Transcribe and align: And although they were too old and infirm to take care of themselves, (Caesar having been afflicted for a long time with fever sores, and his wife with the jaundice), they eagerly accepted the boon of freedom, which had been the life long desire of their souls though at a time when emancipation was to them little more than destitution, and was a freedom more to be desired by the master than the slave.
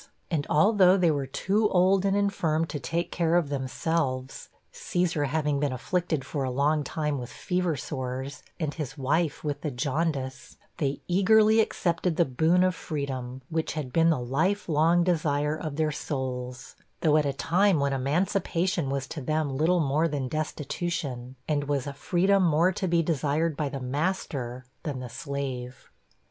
And 0.31 0.47
although 0.49 0.97
they 0.97 1.11
were 1.11 1.27
too 1.27 1.69
old 1.69 2.05
and 2.05 2.17
infirm 2.17 2.65
to 2.65 2.79
take 2.79 3.11
care 3.11 3.35
of 3.35 3.49
themselves, 3.49 4.49
(Caesar 4.71 5.25
having 5.25 5.59
been 5.59 5.71
afflicted 5.71 6.25
for 6.25 6.43
a 6.43 6.49
long 6.49 6.83
time 6.83 7.19
with 7.19 7.29
fever 7.31 7.75
sores, 7.75 8.41
and 8.59 8.73
his 8.73 8.97
wife 8.97 9.43
with 9.43 9.61
the 9.61 9.69
jaundice), 9.69 10.57
they 10.77 11.01
eagerly 11.07 11.59
accepted 11.59 12.15
the 12.15 12.25
boon 12.25 12.63
of 12.63 12.73
freedom, 12.73 13.43
which 13.49 13.73
had 13.73 13.93
been 13.93 14.09
the 14.09 14.17
life 14.19 14.67
long 14.67 15.03
desire 15.03 15.55
of 15.55 15.75
their 15.75 15.91
souls 15.91 16.75
though 17.01 17.17
at 17.17 17.25
a 17.27 17.31
time 17.31 17.79
when 17.79 17.93
emancipation 17.93 18.89
was 18.89 19.05
to 19.05 19.21
them 19.21 19.55
little 19.55 19.79
more 19.81 20.07
than 20.07 20.27
destitution, 20.27 21.35
and 21.47 21.65
was 21.65 21.85
a 21.85 21.93
freedom 21.93 22.41
more 22.41 22.71
to 22.71 22.87
be 22.87 23.03
desired 23.03 23.55
by 23.55 23.69
the 23.69 23.79
master 23.79 24.65
than 24.81 24.99
the 24.99 25.09
slave. 25.09 25.91